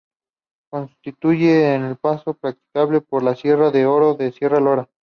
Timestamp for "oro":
3.85-4.17